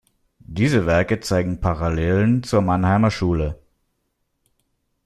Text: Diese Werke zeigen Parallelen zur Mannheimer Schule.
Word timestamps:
Diese 0.47 0.87
Werke 0.87 1.19
zeigen 1.19 1.59
Parallelen 1.61 2.41
zur 2.41 2.63
Mannheimer 2.63 3.11
Schule. 3.11 3.59